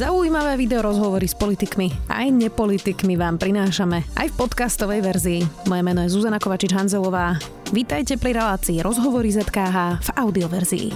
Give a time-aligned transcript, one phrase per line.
[0.00, 5.40] Zaujímavé video rozhovory s politikmi aj nepolitikmi vám prinášame aj v podcastovej verzii.
[5.68, 7.36] Moje meno je Zuzana Kovačič-Hanzelová.
[7.68, 10.88] Vítajte pri relácii Rozhovory ZKH v audioverzii.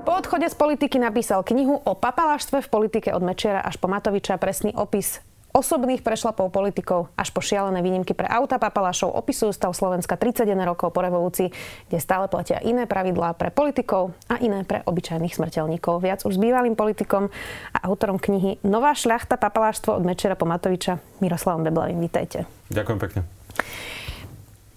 [0.00, 4.40] Po odchode z politiky napísal knihu o papalaštve v politike od Mečiara až po Matoviča
[4.40, 5.20] presný opis
[5.52, 10.92] osobných prešlapov politikov až po šialené výnimky pre auta papalašov opisujú stav Slovenska 31 rokov
[10.92, 11.48] po revolúcii,
[11.88, 16.04] kde stále platia iné pravidlá pre politikov a iné pre obyčajných smrteľníkov.
[16.04, 17.32] Viac už s bývalým politikom
[17.72, 21.98] a autorom knihy Nová šľachta papaláštvo od Mečera po Matoviča Miroslavom Beblavým.
[21.98, 22.44] Vítajte.
[22.68, 23.20] Ďakujem pekne.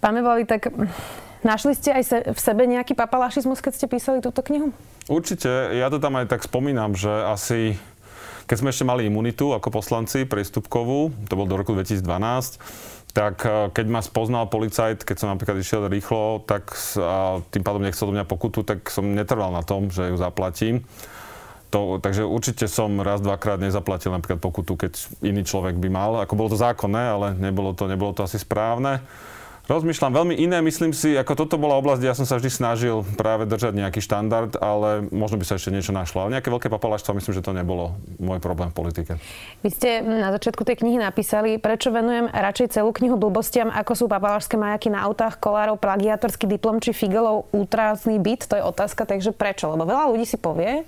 [0.02, 0.74] Pán Beblavý, tak
[1.42, 4.70] Našli ste aj se, v sebe nejaký papalašizmus, keď ste písali túto knihu?
[5.10, 5.50] Určite.
[5.74, 7.82] Ja to tam aj tak spomínam, že asi
[8.46, 12.04] keď sme ešte mali imunitu ako poslanci priestupkovú, to bol do roku 2012,
[13.12, 17.84] tak e, keď ma spoznal policajt, keď som napríklad išiel rýchlo, tak a tým pádom
[17.84, 20.88] nechcel do mňa pokutu, tak som netrval na tom, že ju zaplatím.
[21.72, 24.92] To, takže určite som raz, dvakrát nezaplatil napríklad pokutu, keď
[25.24, 26.12] iný človek by mal.
[26.20, 29.00] Ako bolo to zákonné, ale nebolo to, nebolo to asi správne.
[29.72, 33.48] Rozmýšľam veľmi iné, myslím si, ako toto bola oblasť, ja som sa vždy snažil práve
[33.48, 36.28] držať nejaký štandard, ale možno by sa ešte niečo našlo.
[36.28, 39.16] Ale nejaké veľké papalaštvo, myslím, že to nebolo môj problém v politike.
[39.64, 44.06] Vy ste na začiatku tej knihy napísali, prečo venujem radšej celú knihu blbostiam, ako sú
[44.12, 48.52] papalašské majaky na autách, kolárov, plagiatorský diplom či Figelov útrasný byt.
[48.52, 49.72] To je otázka, takže prečo?
[49.72, 50.84] Lebo veľa ľudí si povie,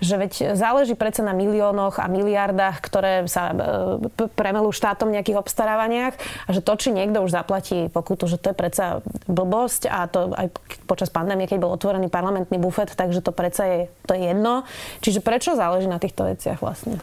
[0.00, 3.54] že veď záleží predsa na miliónoch a miliardách, ktoré sa e,
[4.36, 6.14] premelú štátom v nejakých obstarávaniach
[6.48, 10.32] a že to, či niekto už zaplatí pokutu, že to je predsa blbosť a to
[10.32, 10.48] aj
[10.88, 14.64] počas pandémie, keď bol otvorený parlamentný bufet, takže to predsa je, to je jedno.
[15.04, 16.96] Čiže prečo záleží na týchto veciach vlastne?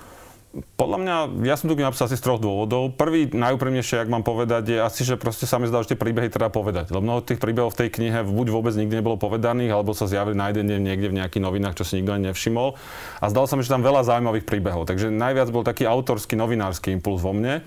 [0.54, 1.16] Podľa mňa,
[1.50, 2.94] ja som tu napísal asi z troch dôvodov.
[2.94, 6.30] Prvý, najúprimnejšie, ak mám povedať, je asi, že proste sa mi zdá, že tie príbehy
[6.30, 6.94] treba povedať.
[6.94, 10.38] Lebo mnoho tých príbehov v tej knihe buď vôbec nikdy nebolo povedaných, alebo sa zjavili
[10.38, 12.78] nájdenie niekde v nejakých novinách, čo si nikto ani nevšimol.
[13.18, 14.86] A zdalo sa mi, že tam veľa zaujímavých príbehov.
[14.86, 17.66] Takže najviac bol taký autorský, novinársky impuls vo mne.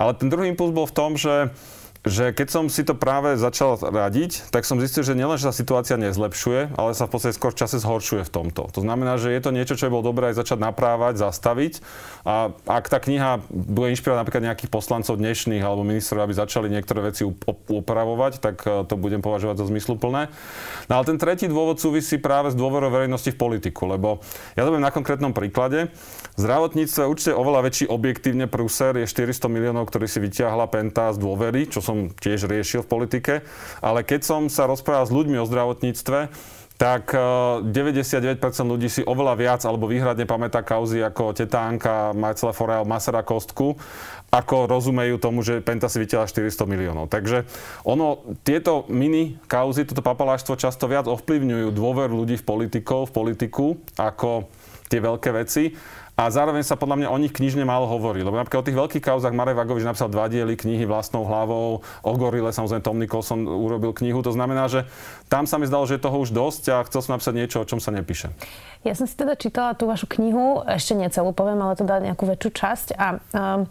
[0.00, 1.52] Ale ten druhý impuls bol v tom, že
[2.04, 5.56] že keď som si to práve začal radiť, tak som zistil, že nielen, že sa
[5.56, 8.68] situácia nezlepšuje, ale sa v podstate skôr čase zhoršuje v tomto.
[8.76, 11.80] To znamená, že je to niečo, čo je bolo dobré aj začať naprávať, zastaviť.
[12.28, 17.08] A ak tá kniha bude inšpirovať napríklad nejakých poslancov dnešných alebo ministrov, aby začali niektoré
[17.08, 20.28] veci upravovať, tak e, to budem považovať za zmysluplné.
[20.92, 24.20] No ale ten tretí dôvod súvisí práve s dôverou verejnosti v politiku, lebo
[24.60, 25.88] ja to na konkrétnom príklade.
[26.34, 31.22] V zdravotníctve určite oveľa väčší objektívne prúser je 400 miliónov, ktorý si vyťahla Penta z
[31.22, 33.34] dôvery, čo som som tiež riešil v politike,
[33.78, 36.18] ale keď som sa rozprával s ľuďmi o zdravotníctve,
[36.74, 42.82] tak 99% eh, ľudí si oveľa viac alebo výhradne pamätá kauzy ako tetánka, Marcela Forel,
[42.82, 43.78] Masera Kostku,
[44.34, 47.06] ako rozumejú tomu, že Penta si vytiela 400 miliónov.
[47.06, 47.46] Takže
[47.86, 53.78] ono, tieto mini kauzy, toto papaláštvo často viac ovplyvňujú dôver ľudí v politikov, v politiku,
[53.94, 54.50] ako
[54.88, 55.74] tie veľké veci
[56.14, 58.22] a zároveň sa podľa mňa o nich knižne málo hovorí.
[58.22, 62.12] Lebo napríklad o tých veľkých kauzach Marek Vagovič napísal dva diely knihy vlastnou hlavou, o
[62.14, 64.22] Gorile samozrejme Tom Nicholson urobil knihu.
[64.22, 64.86] To znamená, že
[65.26, 67.66] tam sa mi zdalo, že je toho už dosť a chcel som napísať niečo, o
[67.66, 68.30] čom sa nepíše.
[68.86, 72.30] Ja som si teda čítala tú vašu knihu, ešte nie celú poviem, ale teda nejakú
[72.30, 73.66] väčšiu časť a um,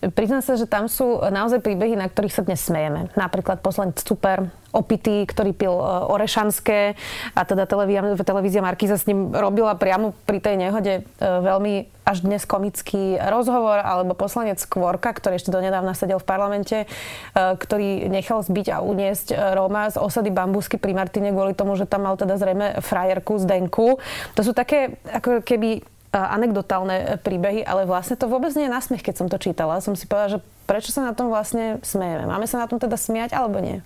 [0.00, 3.12] Priznám sa, že tam sú naozaj príbehy, na ktorých sa dnes smejeme.
[3.20, 6.96] Napríklad poslanec Super, opitý, ktorý pil e, orešanské
[7.36, 12.24] a teda televízia, televízia Markiza s ním robila priamo pri tej nehode e, veľmi až
[12.24, 16.86] dnes komický rozhovor, alebo poslanec Kvorka, ktorý ešte donedávna sedel v parlamente, e,
[17.36, 22.08] ktorý nechal zbiť a uniesť Róma z osady Bambusky pri Martine kvôli tomu, že tam
[22.08, 24.00] mal teda zrejme frajerku z Denku.
[24.32, 29.02] To sú také ako keby anekdotálne e, príbehy, ale vlastne to vôbec nie je nasmiech,
[29.06, 29.78] keď som to čítala.
[29.78, 32.26] Som si povedala, že prečo sa na tom vlastne smejeme?
[32.26, 33.78] Máme sa na tom teda smiať alebo nie?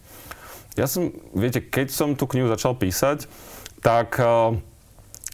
[0.74, 3.30] Ja som, viete, keď som tú knihu začal písať,
[3.84, 4.56] tak uh,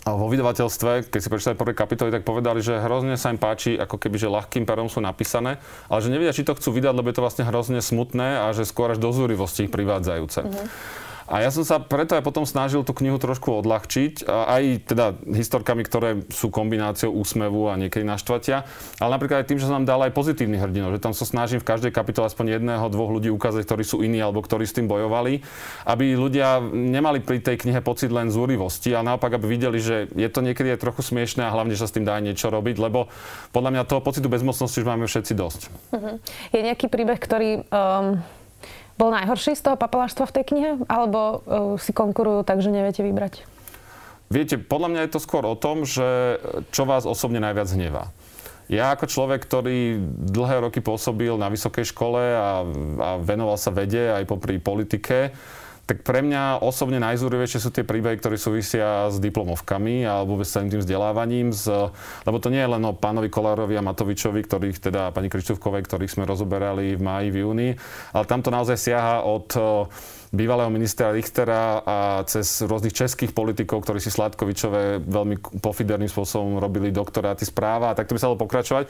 [0.05, 3.97] vo vydavateľstve, keď si prečítali prvé kapitoly, tak povedali, že hrozne sa im páči, ako
[3.97, 5.57] keby, že ľahkým perom sú napísané,
[5.89, 8.69] ale že nevedia, či to chcú vydať, lebo je to vlastne hrozne smutné a že
[8.69, 10.41] skôr až do zúrivosti ich privádzajúce.
[10.45, 10.67] Mm-hmm.
[11.31, 15.87] A ja som sa preto aj potom snažil tú knihu trošku odľahčiť, aj teda historkami,
[15.87, 18.67] ktoré sú kombináciou úsmevu a niekedy naštvatia,
[18.99, 21.63] ale napríklad aj tým, že som nám dal aj pozitívny hrdinov, že tam sa snažím
[21.63, 24.91] v každej kapitole aspoň jedného, dvoch ľudí ukázať, ktorí sú iní alebo ktorí s tým
[24.91, 25.47] bojovali,
[25.87, 30.27] aby ľudia nemali pri tej knihe pocit len zúrivosti, ale naopak, aby videli, že je
[30.27, 33.07] to niekedy aj trochu smiešné a hlavne, že sa s tým dá niečo robiť, lebo
[33.55, 35.61] podľa mňa toho pocitu bezmocnosti už máme všetci dosť.
[35.95, 36.19] Uh-huh.
[36.51, 38.40] Je nejaký príbeh, ktorý um
[39.01, 40.71] bol najhorší z toho papaláštva v tej knihe?
[40.85, 43.49] Alebo uh, si konkurujú tak, že neviete vybrať?
[44.29, 46.39] Viete, podľa mňa je to skôr o tom, že
[46.71, 48.13] čo vás osobne najviac hnevá.
[48.71, 49.99] Ja ako človek, ktorý
[50.31, 52.63] dlhé roky pôsobil na vysokej škole a,
[53.03, 55.35] a venoval sa vede aj popri politike,
[55.91, 60.71] tak pre mňa osobne najzúrivejšie sú tie príbehy, ktoré súvisia s diplomovkami alebo vôbec celým
[60.71, 61.91] tým vzdelávaním, z,
[62.23, 66.15] lebo to nie je len o pánovi Kolárovi a Matovičovi, ktorých teda pani Krištúvkovej, ktorých
[66.15, 67.69] sme rozoberali v máji, v júni,
[68.15, 69.51] ale tam to naozaj siaha od
[70.31, 76.95] bývalého ministra Richtera a cez rôznych českých politikov, ktorí si Sladkovičové veľmi pofiderným spôsobom robili
[76.95, 78.87] doktoráty správa a takto by sa dalo pokračovať.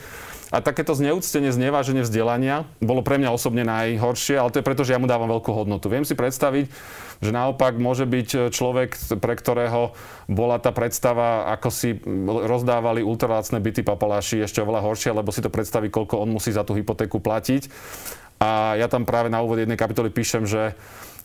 [0.52, 4.92] A takéto zneúctenie, zneváženie vzdelania bolo pre mňa osobne najhoršie, ale to je preto, že
[4.92, 5.88] ja mu dávam veľkú hodnotu.
[5.88, 6.68] Viem si predstaviť,
[7.24, 9.96] že naopak môže byť človek, pre ktorého
[10.28, 11.96] bola tá predstava, ako si
[12.26, 16.68] rozdávali ultralácne byty papaláši ešte oveľa horšie, lebo si to predstaví, koľko on musí za
[16.68, 17.72] tú hypotéku platiť.
[18.40, 20.72] A ja tam práve na úvod jednej kapitoly píšem, že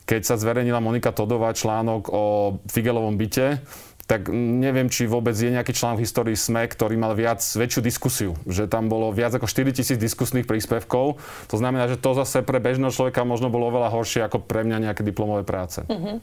[0.05, 2.23] keď sa zverejnila Monika Todová článok o
[2.69, 3.59] Figelovom byte,
[4.05, 8.31] tak neviem, či vôbec je nejaký člán v histórii SME, ktorý mal viac, väčšiu diskusiu.
[8.45, 11.17] Že tam bolo viac ako 4 tisíc diskusných príspevkov.
[11.49, 14.89] To znamená, že to zase pre bežného človeka možno bolo oveľa horšie ako pre mňa
[14.89, 15.81] nejaké diplomové práce.
[15.89, 16.21] Uh-huh.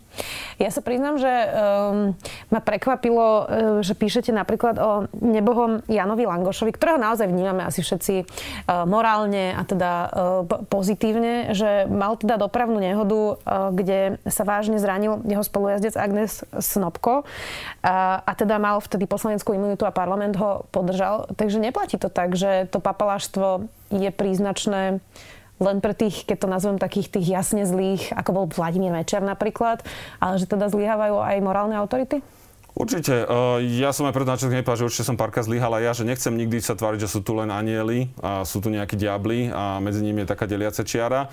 [0.62, 2.14] Ja sa priznám, že um,
[2.54, 3.42] ma prekvapilo, uh,
[3.82, 9.62] že píšete napríklad o nebohom Janovi Langošovi, ktorého naozaj vnímame asi všetci uh, morálne a
[9.66, 10.06] teda uh,
[10.70, 17.26] pozitívne, že mal teda dopravnú nehodu, uh, kde sa vážne zranil jeho spolujazdec Agnes Snopko
[17.82, 21.26] a, a teda mal vtedy poslaneckú imunitu a parlament ho podržal.
[21.34, 25.02] Takže neplatí to tak, že to papaláštvo je príznačné
[25.62, 29.86] len pre tých, keď to nazvem takých tých jasne zlých, ako bol Vladimír Mečer napríklad,
[30.18, 32.18] ale že teda zlyhávajú aj morálne autority?
[32.72, 33.28] Určite.
[33.76, 36.64] Ja som aj preto na nepovedal, že určite som párka zlyhala ja, že nechcem nikdy
[36.64, 40.24] sa tváriť, že sú tu len anieli a sú tu nejakí diabli a medzi nimi
[40.24, 41.28] je taká deliaca čiara.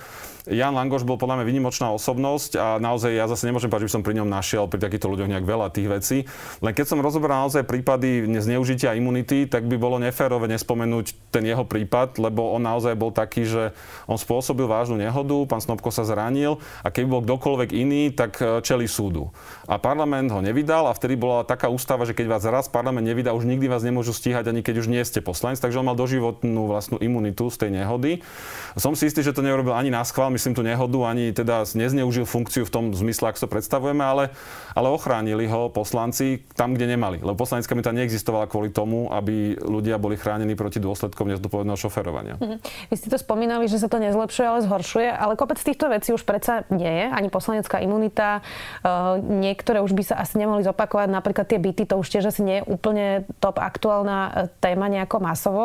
[0.50, 3.96] Jan Langoš bol podľa mňa vynimočná osobnosť a naozaj ja zase nemôžem povedať, že by
[4.00, 6.18] som pri ňom našiel pri takýchto ľuďoch nejak veľa tých vecí.
[6.66, 11.70] Len keď som rozoberal naozaj prípady zneužitia imunity, tak by bolo neférové nespomenúť ten jeho
[11.70, 13.78] prípad, lebo on naozaj bol taký, že
[14.10, 18.66] on spôsobil vážnu nehodu, pán Snobko sa zranil a keby bol kdokoľvek iný, tak e,
[18.66, 19.30] čeli súdu.
[19.70, 23.38] A parlament ho nevydal a vtedy bola taká ústava, že keď vás raz parlament nevydá,
[23.38, 26.66] už nikdy vás nemôžu stíhať, ani keď už nie ste poslanec, takže on mal doživotnú
[26.66, 28.26] vlastnú imunitu z tej nehody.
[28.74, 32.26] Som si istý, že to neurobil ani na schvál, myslím tú nehodu, ani teda nezneužil
[32.26, 34.34] funkciu v tom zmysle, ako to predstavujeme, ale,
[34.74, 37.22] ale ochránili ho poslanci tam, kde nemali.
[37.22, 42.36] Lebo poslanecká imunita neexistovala kvôli tomu, aby ľudia boli chránení proti dôsledkom nezodpovedného šoferovania.
[42.42, 42.90] Mm-hmm.
[42.90, 46.26] Vy ste to spomínali, že sa to nezlepšuje, ale zhoršuje, ale kopec týchto vecí už
[46.26, 48.42] predsa nie je, ani poslanecká imunita.
[48.82, 52.42] Uh, niektoré už by sa asi nemohli zopakovať, napríklad tie byty, to už tiež asi
[52.42, 54.32] nie je úplne top aktuálna e,
[54.64, 55.64] téma nejako masovo.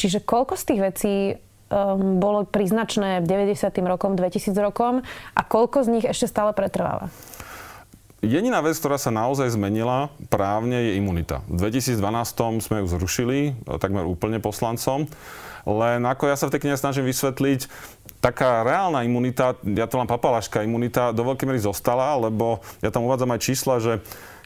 [0.00, 1.14] Čiže koľko z tých vecí
[1.68, 3.68] um, bolo príznačné v 90.
[3.84, 5.04] rokom, 2000 rokom
[5.36, 7.12] a koľko z nich ešte stále pretrváva?
[8.24, 11.44] Jediná vec, ktorá sa naozaj zmenila právne, je imunita.
[11.44, 15.04] V 2012 sme ju zrušili, takmer úplne poslancom.
[15.68, 17.68] Len ako ja sa v tej knihe snažím vysvetliť,
[18.24, 23.04] taká reálna imunita, ja to mám papalaška imunita, do veľkej miery zostala, lebo ja tam
[23.04, 24.00] uvádzam aj čísla, že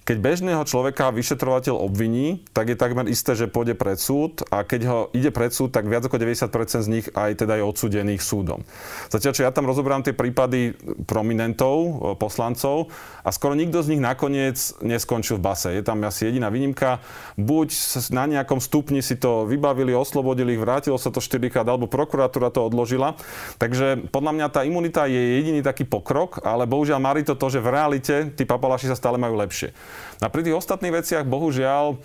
[0.09, 4.81] keď bežného človeka vyšetrovateľ obviní, tak je takmer isté, že pôjde pred súd a keď
[4.89, 6.49] ho ide pred súd, tak viac ako 90%
[6.81, 8.65] z nich aj teda je odsudených súdom.
[9.13, 10.73] Zatiaľ, čo ja tam rozoberám tie prípady
[11.05, 12.89] prominentov, e, poslancov
[13.21, 15.69] a skoro nikto z nich nakoniec neskončil v base.
[15.77, 17.05] Je tam asi jediná výnimka.
[17.37, 17.69] Buď
[18.09, 22.49] na nejakom stupni si to vybavili, oslobodili ich, vrátilo sa to 4 krát, alebo prokuratúra
[22.49, 23.13] to odložila.
[23.61, 27.61] Takže podľa mňa tá imunita je jediný taký pokrok, ale bohužiaľ marí to to, že
[27.61, 29.77] v realite tí papalaši sa stále majú lepšie.
[30.23, 31.99] A pri tých ostatných veciach, bohužiaľ,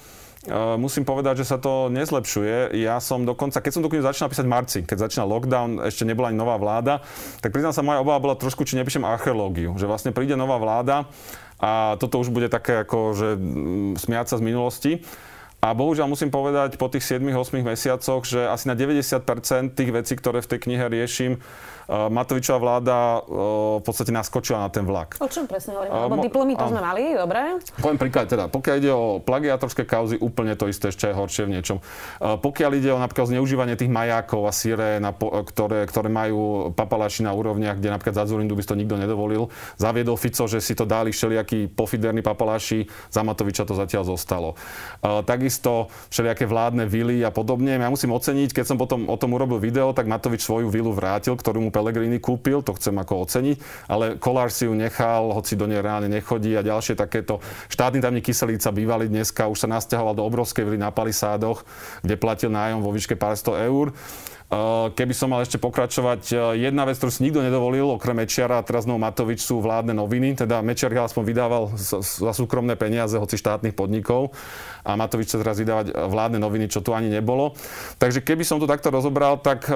[0.44, 2.76] Uh, musím povedať, že sa to nezlepšuje.
[2.84, 6.36] Ja som dokonca, keď som dokonca začal písať marci, keď začínal lockdown, ešte nebola ani
[6.36, 7.00] nová vláda,
[7.40, 11.08] tak priznám sa, moja obava bola trošku, či nepíšem archeológiu, že vlastne príde nová vláda
[11.64, 13.28] a toto už bude také ako, že
[14.04, 14.92] smiať sa z minulosti.
[15.64, 20.44] A bohužiaľ musím povedať po tých 7-8 mesiacoch, že asi na 90% tých vecí, ktoré
[20.44, 21.40] v tej knihe riešim,
[21.90, 22.98] Matovičová vláda
[23.80, 25.20] v podstate naskočila na ten vlak.
[25.20, 25.94] O čom presne hovoríme?
[25.94, 27.60] Lebo diplomy to sme mali, dobre?
[27.82, 31.60] Poviem príklad, teda, pokiaľ ide o plagiatorské kauzy, úplne to isté, ešte aj horšie v
[31.60, 31.78] niečom.
[32.22, 35.04] Pokiaľ ide o napríklad zneužívanie tých majákov a sirén,
[35.52, 40.16] ktoré, ktoré majú papalaši na úrovniach, kde napríklad za Zurindu by to nikto nedovolil, zaviedol
[40.16, 44.56] Fico, že si to dali všelijakí pofiderní papalaši, za Matoviča to zatiaľ zostalo.
[45.02, 47.76] Takisto všelijaké vládne vily a podobne.
[47.76, 51.34] Ja musím oceniť, keď som potom o tom urobil video, tak Matovič svoju vilu vrátil,
[51.34, 55.66] ktorú mu Pellegrini kúpil, to chcem ako oceniť, ale Kolár si ju nechal, hoci do
[55.66, 57.42] nej reálne nechodí a ďalšie takéto.
[57.74, 61.66] Štátny tamník Kyselica bývalý dneska už sa nasťahoval do obrovskej vily na Palisádoch,
[62.06, 63.90] kde platil nájom vo výške pár sto eur.
[64.94, 68.86] Keby som mal ešte pokračovať, jedna vec, ktorú si nikto nedovolil, okrem Mečiara a teraz
[68.86, 70.38] znovu Matovič, sú vládne noviny.
[70.38, 74.30] Teda Mečiar aspoň vydával za súkromné peniaze, hoci štátnych podnikov.
[74.86, 77.58] A Matovič chce teraz vydávať vládne noviny, čo tu ani nebolo.
[77.98, 79.74] Takže keby som to takto rozobral, tak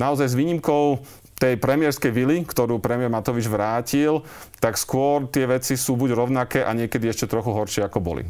[0.00, 1.04] naozaj s výnimkou
[1.36, 4.24] tej premiérskej vily, ktorú premiér Matovič vrátil,
[4.56, 8.24] tak skôr tie veci sú buď rovnaké a niekedy ešte trochu horšie, ako boli.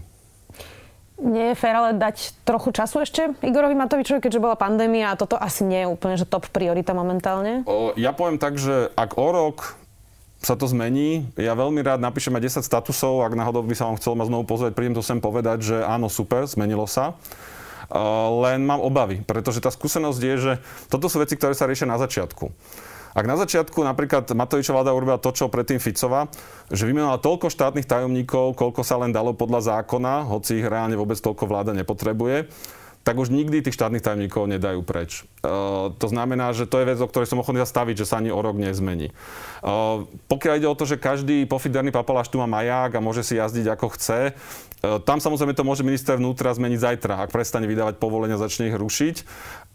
[1.16, 5.40] Nie je fér ale dať trochu času ešte Igorovi Matovičovi, keďže bola pandémia a toto
[5.40, 7.64] asi nie je úplne že top priorita momentálne?
[7.64, 9.80] O, ja poviem tak, že ak o rok
[10.44, 11.32] sa to zmení.
[11.40, 14.44] Ja veľmi rád napíšem aj 10 statusov, ak náhodou by sa vám chcel ma znovu
[14.44, 17.16] pozrieť, prídem to sem povedať, že áno, super, zmenilo sa.
[17.86, 20.52] Uh, len mám obavy, pretože tá skúsenosť je, že
[20.90, 22.50] toto sú veci, ktoré sa riešia na začiatku.
[23.16, 26.28] Ak na začiatku napríklad Matovičová vláda urobila to, čo predtým Ficova,
[26.68, 31.16] že vymenovala toľko štátnych tajomníkov, koľko sa len dalo podľa zákona, hoci ich reálne vôbec
[31.16, 32.52] toľko vláda nepotrebuje,
[33.06, 35.25] tak už nikdy tých štátnych tajomníkov nedajú preč.
[35.40, 38.35] Uh, to znamená, že to je vec, o ktorej som ochotný zastaviť, že sa ani
[38.35, 39.14] o rok nezmení.
[39.62, 43.38] Uh, pokiaľ ide o to, že každý pofiderný papaláš tu má maják a môže si
[43.38, 44.35] jazdiť ako chce,
[44.83, 49.16] tam samozrejme to môže minister vnútra zmeniť zajtra, ak prestane vydávať povolenia, začne ich rušiť.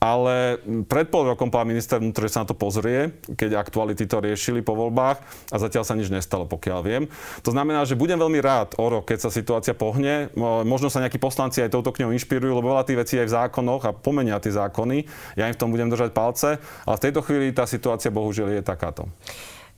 [0.02, 0.58] Ale
[0.90, 4.74] pred pol rokom pán minister vnútra, sa na to pozrie, keď aktuality to riešili po
[4.74, 5.22] voľbách
[5.54, 7.04] a zatiaľ sa nič nestalo, pokiaľ viem.
[7.46, 10.34] To znamená, že budem veľmi rád o rok, keď sa situácia pohne.
[10.66, 13.84] Možno sa nejakí poslanci aj touto knihou inšpirujú, lebo veľa tých vecí aj v zákonoch
[13.86, 15.06] a pomenia tie zákony.
[15.38, 18.62] Ja im v tom budem držať palce, ale v tejto chvíli tá situácia bohužiaľ je
[18.66, 19.06] takáto.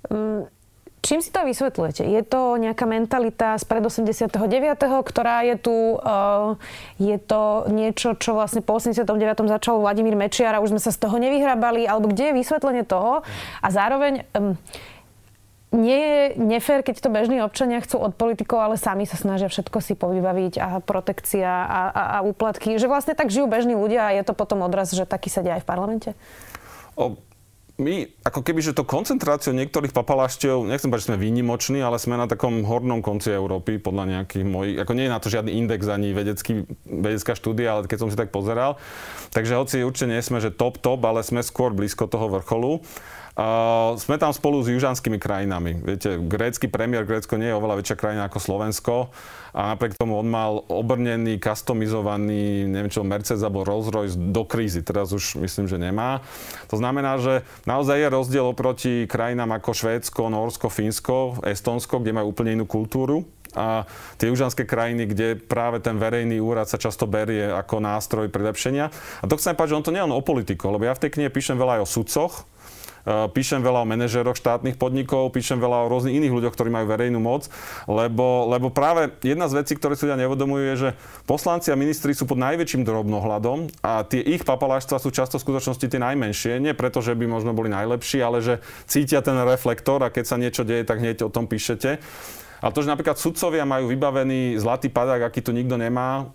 [0.07, 0.47] Um
[1.03, 2.07] Čím si to vysvetľujete?
[2.07, 4.39] Je to nejaká mentalita z pred 89.,
[5.03, 6.55] ktorá je tu, uh,
[6.95, 9.11] je to niečo, čo vlastne po 89.
[9.51, 13.19] začal Vladimír Mečiar a už sme sa z toho nevyhrabali, alebo kde je vysvetlenie toho?
[13.59, 14.23] A zároveň
[15.73, 19.81] nie je nefér, keď to bežní občania chcú od politikov, ale sami sa snažia všetko
[19.81, 22.77] si povybaviť a protekcia a, a, a úplatky.
[22.77, 25.65] Že vlastne tak žijú bežní ľudia a je to potom odraz, že taký sa aj
[25.65, 26.09] v parlamente?
[26.93, 27.17] O,
[27.73, 32.21] my, ako keby, že to koncentráciou niektorých papaláštev, nechcem povedať, že sme výnimoční, ale sme
[32.21, 35.89] na takom hornom konci Európy, podľa nejakých mojich, ako nie je na to žiadny index
[35.89, 38.77] ani vedecký, vedecká štúdia, ale keď som si tak pozeral.
[39.33, 42.85] Takže hoci určite nie sme, že top, top, ale sme skôr blízko toho vrcholu.
[43.97, 45.73] Sme tam spolu s južanskými krajinami.
[45.81, 48.95] Viete, grécky premiér, Grécko nie je oveľa väčšia krajina ako Slovensko
[49.57, 54.85] a napriek tomu on mal obrnený, customizovaný, neviem čo, Mercedes alebo Rolls Royce do krízy.
[54.85, 56.21] Teraz už myslím, že nemá.
[56.69, 62.37] To znamená, že naozaj je rozdiel oproti krajinám ako Švédsko, Norsko, Fínsko, Estonsko, kde majú
[62.37, 63.85] úplne inú kultúru a
[64.17, 68.89] tie južanské krajiny, kde práve ten verejný úrad sa často berie ako nástroj prilepšenia.
[69.21, 71.01] A to chcem povedať, že on to nie je len o politiku, lebo ja v
[71.05, 72.33] tej knihe píšem veľa aj o sudcoch,
[73.05, 77.19] píšem veľa o manažeroch štátnych podnikov, píšem veľa o rôznych iných ľuďoch, ktorí majú verejnú
[77.19, 77.51] moc,
[77.85, 80.89] lebo, lebo práve jedna z vecí, ktoré si ľudia nevedomujú, je, že
[81.27, 85.85] poslanci a ministri sú pod najväčším drobnohľadom a tie ich papalášstva sú často v skutočnosti
[85.85, 86.63] tie najmenšie.
[86.63, 90.39] Nie preto, že by možno boli najlepší, ale že cítia ten reflektor a keď sa
[90.39, 91.99] niečo deje, tak hneď o tom píšete.
[92.63, 96.31] Ale to, že napríklad sudcovia majú vybavený zlatý padák, aký tu nikto nemá,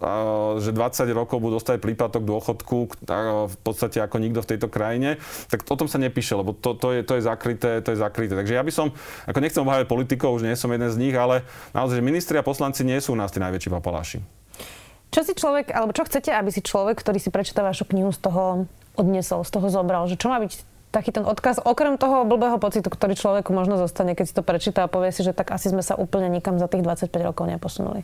[0.60, 3.00] že 20 rokov budú dostať príplatok dôchodku
[3.48, 5.16] v podstate ako nikto v tejto krajine,
[5.48, 8.36] tak o tom sa nepíše, lebo to, to, je, to, je zakryté, to je zakryté.
[8.36, 8.92] Takže ja by som,
[9.24, 12.44] ako nechcem obhajať politikov, už nie som jeden z nich, ale naozaj, že ministri a
[12.44, 14.20] poslanci nie sú u nás tí najväčší papaláši.
[15.08, 18.20] Čo si človek, alebo čo chcete, aby si človek, ktorý si prečíta vašu knihu z
[18.20, 18.68] toho
[19.00, 20.04] odnesol, z toho zobral?
[20.04, 20.52] Že čo má byť
[20.88, 24.84] taký ten odkaz, okrem toho blbého pocitu, ktorý človeku možno zostane, keď si to prečíta
[24.84, 28.02] a povie si, že tak asi sme sa úplne nikam za tých 25 rokov neposunuli.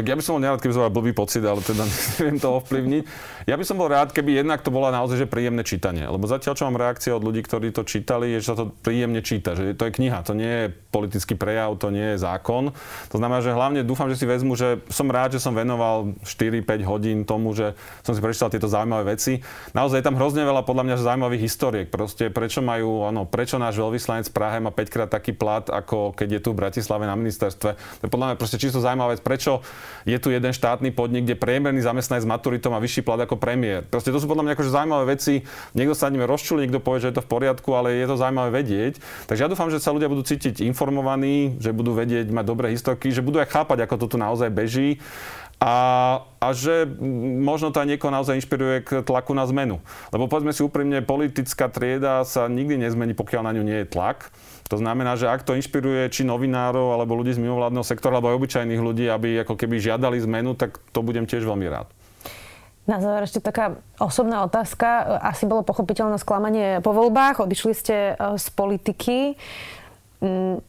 [0.00, 1.84] Tak ja by som bol nerad, keby som mal blbý pocit, ale teda
[2.16, 3.02] neviem to ovplyvniť.
[3.44, 6.08] Ja by som bol rád, keby jednak to bola naozaj že príjemné čítanie.
[6.08, 9.20] Lebo zatiaľ, čo mám reakcie od ľudí, ktorí to čítali, je, že sa to príjemne
[9.20, 9.52] číta.
[9.52, 12.72] Že to je kniha, to nie je politický prejav, to nie je zákon.
[13.12, 16.64] To znamená, že hlavne dúfam, že si vezmu, že som rád, že som venoval 4-5
[16.88, 19.44] hodín tomu, že som si prečítal tieto zaujímavé veci.
[19.76, 21.86] Naozaj je tam hrozne veľa podľa mňa zaujímavých historiek.
[21.92, 26.16] Proste prečo majú, ano, prečo náš veľvyslanec v Prahe má 5 krát taký plat, ako
[26.16, 27.70] keď je tu v Bratislave na ministerstve.
[27.76, 29.20] To je podľa mňa proste čisto zaujímavá vec.
[29.20, 29.60] Prečo
[30.08, 33.86] je tu jeden štátny podnik, kde priemerný zamestnanec s maturitou má vyšší plat ako premiér.
[33.86, 35.44] Proste to sú podľa mňa akože zaujímavé veci.
[35.76, 38.50] Niekto sa nimi rozčuli, niekto povie, že je to v poriadku, ale je to zaujímavé
[38.62, 39.02] vedieť.
[39.26, 43.12] Takže ja dúfam, že sa ľudia budú cítiť informovaní, že budú vedieť, mať dobré historky,
[43.12, 45.02] že budú aj chápať, ako to tu naozaj beží.
[45.60, 45.76] A,
[46.40, 46.88] a že
[47.44, 49.76] možno to aj niekoho naozaj inšpiruje k tlaku na zmenu.
[50.08, 54.32] Lebo povedzme si úprimne, politická trieda sa nikdy nezmení, pokiaľ na ňu nie je tlak.
[54.70, 58.38] To znamená, že ak to inšpiruje či novinárov, alebo ľudí z mimovládneho sektora, alebo aj
[58.38, 61.90] obyčajných ľudí, aby ako keby žiadali zmenu, tak to budem tiež veľmi rád.
[62.86, 65.18] Na záver ešte taká osobná otázka.
[65.26, 69.34] Asi bolo pochopiteľné sklamanie po voľbách, odišli ste e, z politiky.
[70.22, 70.62] Mm,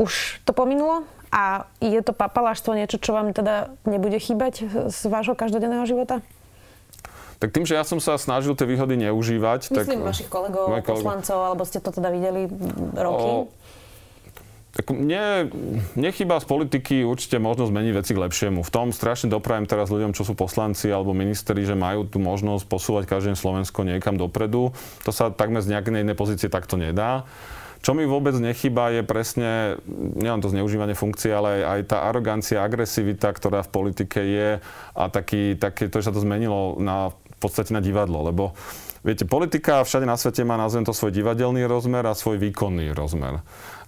[0.00, 1.04] už to pominulo?
[1.32, 6.20] A je to papaláštvo niečo, čo vám teda nebude chýbať z vášho každodenného života?
[7.42, 9.74] Tak tým, že ja som sa snažil tie výhody neužívať...
[9.74, 12.46] Myslím tak, vašich kolegov, kolegov, poslancov, alebo ste to teda videli
[12.94, 13.50] roky?
[13.50, 13.50] O,
[14.72, 15.50] Tak mne
[15.98, 18.62] nechýba z politiky určite možnosť zmeniť veci k lepšiemu.
[18.62, 22.64] V tom strašne doprajem teraz ľuďom, čo sú poslanci alebo ministeri, že majú tú možnosť
[22.70, 24.70] posúvať každé Slovensko niekam dopredu.
[25.02, 27.26] To sa takmer z nejakej inej pozície takto nedá.
[27.82, 29.82] Čo mi vôbec nechýba je presne,
[30.14, 34.48] nielen to zneužívanie funkcie, ale aj, tá arogancia, agresivita, ktorá v politike je
[34.94, 37.10] a taký, také, to, že sa to zmenilo na,
[37.42, 38.54] podstate na divadlo, lebo
[39.02, 43.42] Viete, politika všade na svete má, nazvem to, svoj divadelný rozmer a svoj výkonný rozmer.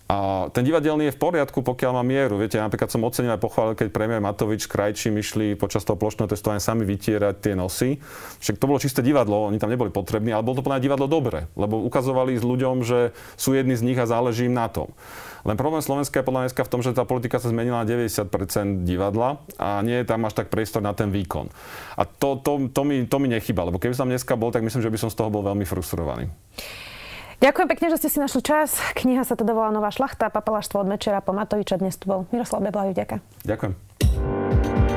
[0.05, 2.37] A ten divadelný je v poriadku, pokiaľ má mieru.
[2.37, 6.61] Viete, napríklad som ocenil aj pochválil, keď premiér Matovič Krajči myšli počas toho plošného testovania
[6.61, 7.97] sami vytierať tie nosy.
[8.45, 11.49] Však to bolo čisté divadlo, oni tam neboli potrební, ale bolo to podľa divadlo dobre,
[11.57, 14.93] lebo ukazovali s ľuďom, že sú jedni z nich a záleží im na tom.
[15.49, 18.85] Len problém Slovenska je podľa dneska v tom, že tá politika sa zmenila na 90%
[18.85, 21.49] divadla a nie je tam až tak priestor na ten výkon.
[21.97, 24.85] A to, to, to, mi, to mi nechyba, lebo keby som dneska bol, tak myslím,
[24.85, 26.29] že by som z toho bol veľmi frustrovaný.
[27.45, 28.81] Ďakujem pekne, že ste si našli čas.
[28.97, 31.77] Kniha sa teda volá Nová šlachta, papaláštvo od Mečera po Matoviča.
[31.77, 32.97] Dnes tu bol Miroslav Beblavý.
[32.97, 33.21] Ďakujem.
[33.45, 33.73] Ďakujem.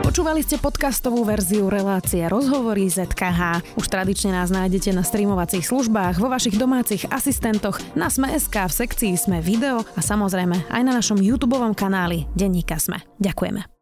[0.07, 3.75] Počúvali ste podcastovú verziu relácie Rozhovory ZKH.
[3.75, 9.13] Už tradične nás nájdete na streamovacích službách, vo vašich domácich asistentoch, na Sme.sk, v sekcii
[9.19, 13.03] Sme video a samozrejme aj na našom YouTube kanáli Denníka Sme.
[13.19, 13.76] Ďakujeme.